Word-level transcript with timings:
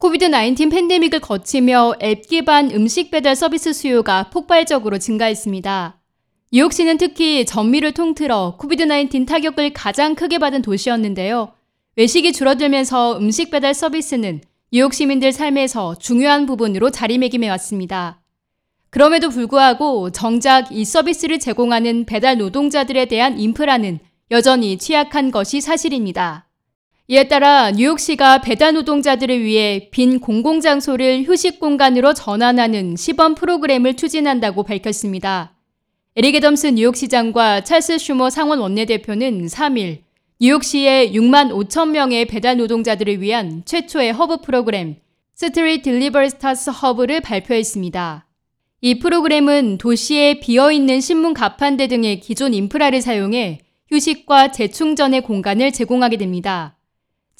코비드-19 0.00 0.70
팬데믹을 0.70 1.20
거치며 1.20 1.92
앱 2.02 2.26
기반 2.26 2.70
음식 2.70 3.10
배달 3.10 3.36
서비스 3.36 3.74
수요가 3.74 4.30
폭발적으로 4.30 4.98
증가했습니다. 4.98 6.00
뉴욕시는 6.52 6.96
특히 6.96 7.44
전미를 7.44 7.92
통틀어 7.92 8.56
코비드-19 8.56 9.26
타격을 9.26 9.74
가장 9.74 10.14
크게 10.14 10.38
받은 10.38 10.62
도시였는데요. 10.62 11.52
외식이 11.96 12.32
줄어들면서 12.32 13.18
음식 13.18 13.50
배달 13.50 13.74
서비스는 13.74 14.40
뉴욕 14.72 14.94
시민들 14.94 15.32
삶에서 15.32 15.96
중요한 15.96 16.46
부분으로 16.46 16.88
자리매김해 16.88 17.50
왔습니다. 17.50 18.22
그럼에도 18.88 19.28
불구하고 19.28 20.12
정작 20.12 20.72
이 20.72 20.86
서비스를 20.86 21.38
제공하는 21.38 22.06
배달 22.06 22.38
노동자들에 22.38 23.04
대한 23.04 23.38
인프라는 23.38 23.98
여전히 24.30 24.78
취약한 24.78 25.30
것이 25.30 25.60
사실입니다. 25.60 26.49
이에 27.12 27.24
따라 27.24 27.72
뉴욕시가 27.72 28.40
배달 28.40 28.72
노동자들을 28.72 29.42
위해 29.42 29.88
빈 29.90 30.20
공공장소를 30.20 31.24
휴식 31.24 31.58
공간으로 31.58 32.14
전환하는 32.14 32.94
시범 32.94 33.34
프로그램을 33.34 33.96
추진한다고 33.96 34.62
밝혔습니다. 34.62 35.56
에릭 36.14 36.36
애덤스 36.36 36.68
뉴욕시장과 36.68 37.64
찰스 37.64 37.98
슈머 37.98 38.30
상원 38.30 38.60
원내대표는 38.60 39.46
3일 39.46 40.02
뉴욕시의 40.38 41.12
6만 41.12 41.50
5천 41.50 41.88
명의 41.88 42.26
배달 42.26 42.58
노동자들을 42.58 43.20
위한 43.20 43.64
최초의 43.64 44.12
허브 44.12 44.42
프로그램 44.42 44.94
Street 45.34 45.90
Deliveristas 45.90 46.70
Hub를 46.70 47.22
발표했습니다. 47.22 48.24
이 48.82 49.00
프로그램은 49.00 49.78
도시의 49.78 50.38
비어있는 50.38 51.00
신문 51.00 51.34
가판대 51.34 51.88
등의 51.88 52.20
기존 52.20 52.54
인프라를 52.54 53.02
사용해 53.02 53.62
휴식과 53.90 54.52
재충전의 54.52 55.22
공간을 55.22 55.72
제공하게 55.72 56.16
됩니다. 56.16 56.76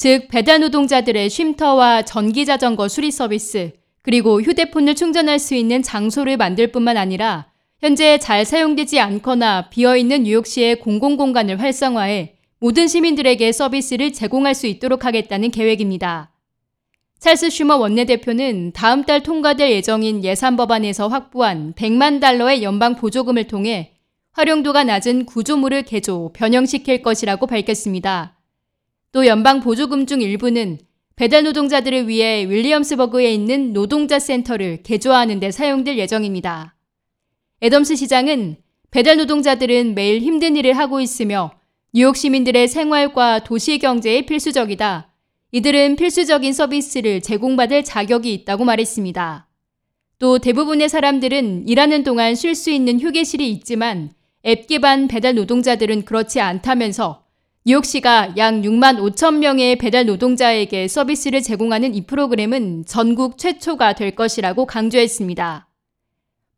즉, 0.00 0.28
배달 0.28 0.60
노동자들의 0.60 1.28
쉼터와 1.28 2.06
전기 2.06 2.46
자전거 2.46 2.88
수리 2.88 3.10
서비스, 3.10 3.72
그리고 4.00 4.40
휴대폰을 4.40 4.94
충전할 4.94 5.38
수 5.38 5.54
있는 5.54 5.82
장소를 5.82 6.38
만들 6.38 6.72
뿐만 6.72 6.96
아니라 6.96 7.48
현재 7.80 8.16
잘 8.16 8.46
사용되지 8.46 8.98
않거나 8.98 9.68
비어있는 9.68 10.22
뉴욕시의 10.22 10.76
공공공간을 10.76 11.60
활성화해 11.60 12.32
모든 12.60 12.88
시민들에게 12.88 13.52
서비스를 13.52 14.14
제공할 14.14 14.54
수 14.54 14.66
있도록 14.66 15.04
하겠다는 15.04 15.50
계획입니다. 15.50 16.32
찰스 17.18 17.50
슈머 17.50 17.76
원내대표는 17.76 18.72
다음 18.72 19.04
달 19.04 19.22
통과될 19.22 19.70
예정인 19.70 20.24
예산 20.24 20.56
법안에서 20.56 21.08
확보한 21.08 21.74
100만 21.74 22.20
달러의 22.20 22.62
연방 22.62 22.96
보조금을 22.96 23.48
통해 23.48 23.92
활용도가 24.32 24.82
낮은 24.82 25.26
구조물을 25.26 25.82
개조, 25.82 26.32
변형시킬 26.32 27.02
것이라고 27.02 27.46
밝혔습니다. 27.46 28.39
또 29.12 29.26
연방 29.26 29.60
보조금 29.60 30.06
중 30.06 30.20
일부는 30.20 30.78
배달 31.16 31.42
노동자들을 31.42 32.08
위해 32.08 32.46
윌리엄스버그에 32.48 33.32
있는 33.32 33.72
노동자 33.72 34.18
센터를 34.18 34.82
개조하는 34.82 35.40
데 35.40 35.50
사용될 35.50 35.98
예정입니다. 35.98 36.76
애덤스 37.62 37.96
시장은 37.96 38.56
배달 38.90 39.16
노동자들은 39.16 39.94
매일 39.94 40.20
힘든 40.20 40.56
일을 40.56 40.78
하고 40.78 41.00
있으며 41.00 41.50
뉴욕 41.92 42.16
시민들의 42.16 42.68
생활과 42.68 43.40
도시 43.44 43.78
경제에 43.78 44.22
필수적이다. 44.22 45.12
이들은 45.52 45.96
필수적인 45.96 46.52
서비스를 46.52 47.20
제공받을 47.20 47.82
자격이 47.82 48.32
있다고 48.32 48.64
말했습니다. 48.64 49.48
또 50.20 50.38
대부분의 50.38 50.88
사람들은 50.88 51.66
일하는 51.66 52.04
동안 52.04 52.36
쉴 52.36 52.54
수 52.54 52.70
있는 52.70 53.00
휴게실이 53.00 53.50
있지만 53.50 54.12
앱 54.46 54.68
기반 54.68 55.08
배달 55.08 55.34
노동자들은 55.34 56.04
그렇지 56.04 56.40
않다면서 56.40 57.24
뉴욕시가 57.66 58.36
약 58.38 58.54
6만 58.54 58.96
5천 58.96 59.36
명의 59.36 59.76
배달 59.76 60.06
노동자에게 60.06 60.88
서비스를 60.88 61.42
제공하는 61.42 61.94
이 61.94 62.06
프로그램은 62.06 62.84
전국 62.86 63.36
최초가 63.36 63.92
될 63.92 64.12
것이라고 64.12 64.64
강조했습니다. 64.64 65.68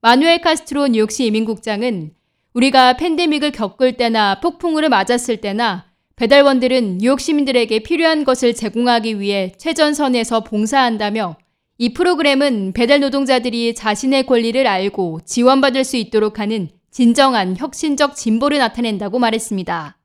마누엘 0.01 0.41
카스트로 0.43 0.87
뉴욕시 0.87 1.27
이민국장은 1.27 2.13
우리가 2.55 2.97
팬데믹을 2.99 3.51
겪을 3.51 3.97
때나 3.97 4.39
폭풍우를 4.39 4.91
맞았을 4.91 5.39
때나 5.39 5.87
배달원들은 6.15 6.99
뉴욕 6.99 7.19
시민들에게 7.19 7.81
필요한 7.81 8.23
것을 8.23 8.55
제공하기 8.55 9.19
위해 9.19 9.55
최전선에서 9.59 10.45
봉사한다며 10.45 11.35
이 11.79 11.95
프로그램은 11.95 12.75
배달 12.75 13.01
노동자들이 13.01 13.75
자신의 13.75 14.27
권리를 14.27 14.65
알고 14.65 15.23
지원받을 15.25 15.83
수 15.83 15.97
있도록 15.97 16.39
하는 16.39 16.69
진정한 16.93 17.57
혁신적 17.57 18.15
진보를 18.15 18.59
나타낸다고 18.59 19.19
말했습니다. 19.19 19.97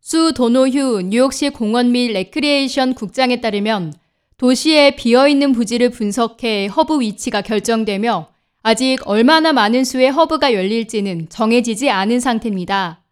수 0.00 0.32
도노휴 0.32 1.02
뉴욕시 1.02 1.50
공원 1.50 1.92
및 1.92 2.12
레크리에이션 2.12 2.94
국장에 2.94 3.42
따르면 3.42 3.92
도시의 4.38 4.96
비어있는 4.96 5.52
부지를 5.52 5.90
분석해 5.90 6.68
허브 6.68 7.00
위치가 7.00 7.42
결정되며 7.42 8.28
아직 8.62 8.98
얼마나 9.04 9.52
많은 9.52 9.84
수의 9.84 10.10
허브가 10.10 10.54
열릴지는 10.54 11.28
정해지지 11.28 11.90
않은 11.90 12.18
상태입니다. 12.18 13.02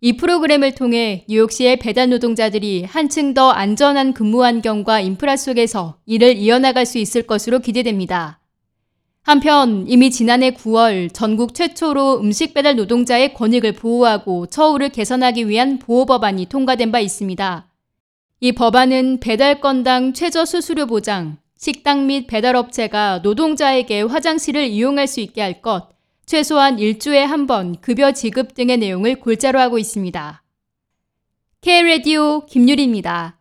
이 0.00 0.16
프로그램을 0.16 0.74
통해 0.74 1.26
뉴욕시의 1.28 1.80
배달 1.80 2.08
노동자들이 2.08 2.84
한층 2.84 3.34
더 3.34 3.50
안전한 3.50 4.14
근무 4.14 4.42
환경과 4.42 5.00
인프라 5.00 5.36
속에서 5.36 5.98
일을 6.06 6.36
이어나갈 6.36 6.86
수 6.86 6.96
있을 6.96 7.24
것으로 7.24 7.58
기대됩니다. 7.58 8.37
한편 9.28 9.84
이미 9.86 10.10
지난해 10.10 10.52
9월 10.52 11.12
전국 11.12 11.52
최초로 11.52 12.20
음식 12.20 12.54
배달 12.54 12.76
노동자의 12.76 13.34
권익을 13.34 13.72
보호하고 13.72 14.46
처우를 14.46 14.88
개선하기 14.88 15.50
위한 15.50 15.78
보호법안이 15.78 16.46
통과된 16.46 16.90
바 16.90 16.98
있습니다. 16.98 17.66
이 18.40 18.52
법안은 18.52 19.20
배달 19.20 19.60
건당 19.60 20.14
최저 20.14 20.46
수수료 20.46 20.86
보장, 20.86 21.36
식당 21.58 22.06
및 22.06 22.26
배달업체가 22.26 23.18
노동자에게 23.18 24.00
화장실을 24.00 24.64
이용할 24.64 25.06
수 25.06 25.20
있게 25.20 25.42
할 25.42 25.60
것, 25.60 25.90
최소한 26.24 26.78
일주에 26.78 27.22
한 27.22 27.46
번 27.46 27.78
급여 27.82 28.12
지급 28.12 28.54
등의 28.54 28.78
내용을 28.78 29.16
골자로 29.16 29.60
하고 29.60 29.76
있습니다. 29.78 30.42
K-Radio 31.60 32.46
김유리입니다. 32.46 33.37